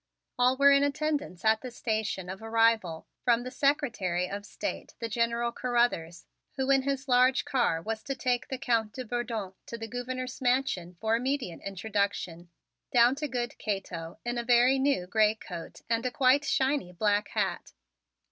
All 0.39 0.57
were 0.57 0.71
in 0.71 0.81
attendance 0.83 1.45
at 1.45 1.61
the 1.61 1.69
station 1.69 2.27
of 2.27 2.41
arrival, 2.41 3.05
from 3.23 3.43
the 3.43 3.51
Secretary 3.51 4.27
of 4.27 4.47
State, 4.47 4.95
the 4.97 5.07
General 5.07 5.51
Carruthers, 5.51 6.25
who 6.55 6.71
in 6.71 6.81
his 6.81 7.07
large 7.07 7.45
car 7.45 7.79
was 7.83 8.01
to 8.05 8.15
take 8.15 8.47
the 8.47 8.57
Count 8.57 8.93
de 8.93 9.05
Bourdon 9.05 9.53
to 9.67 9.77
the 9.77 9.87
Gouverneur's 9.87 10.41
Mansion 10.41 10.97
for 10.99 11.15
immediate 11.15 11.61
introduction, 11.63 12.49
down 12.91 13.13
to 13.13 13.27
good 13.27 13.59
Cato 13.59 14.17
in 14.25 14.39
a 14.39 14.43
very 14.43 14.79
new 14.79 15.05
gray 15.05 15.35
coat 15.35 15.81
and 15.87 16.03
a 16.03 16.09
quite 16.09 16.45
shiny 16.45 16.91
black 16.91 17.27
hat. 17.27 17.73